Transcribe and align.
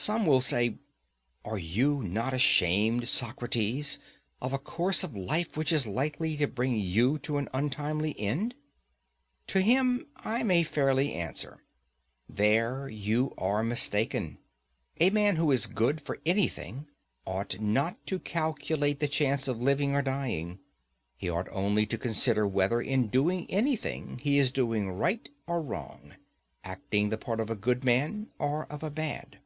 Some 0.00 0.20
one 0.26 0.28
will 0.28 0.40
say: 0.40 0.66
And 0.68 0.78
are 1.44 1.58
you 1.58 2.02
not 2.04 2.32
ashamed, 2.32 3.08
Socrates, 3.08 3.98
of 4.40 4.52
a 4.52 4.58
course 4.58 5.02
of 5.02 5.16
life 5.16 5.56
which 5.56 5.72
is 5.72 5.88
likely 5.88 6.36
to 6.36 6.46
bring 6.46 6.76
you 6.76 7.18
to 7.18 7.36
an 7.36 7.48
untimely 7.52 8.16
end? 8.18 8.54
To 9.48 9.60
him 9.60 10.06
I 10.16 10.44
may 10.44 10.62
fairly 10.62 11.14
answer: 11.14 11.64
There 12.28 12.88
you 12.88 13.34
are 13.38 13.64
mistaken: 13.64 14.38
a 15.00 15.10
man 15.10 15.34
who 15.34 15.50
is 15.50 15.66
good 15.66 16.00
for 16.00 16.20
anything 16.24 16.86
ought 17.26 17.58
not 17.60 18.06
to 18.06 18.20
calculate 18.20 19.00
the 19.00 19.08
chance 19.08 19.48
of 19.48 19.60
living 19.60 19.96
or 19.96 20.02
dying; 20.02 20.60
he 21.16 21.28
ought 21.28 21.50
only 21.50 21.86
to 21.86 21.98
consider 21.98 22.46
whether 22.46 22.80
in 22.80 23.08
doing 23.08 23.50
anything 23.50 24.18
he 24.18 24.38
is 24.38 24.52
doing 24.52 24.92
right 24.92 25.28
or 25.48 25.60
wrong—acting 25.60 27.08
the 27.08 27.18
part 27.18 27.40
of 27.40 27.50
a 27.50 27.56
good 27.56 27.82
man 27.84 28.28
or 28.38 28.64
of 28.66 28.84
a 28.84 28.92
bad. 28.92 29.40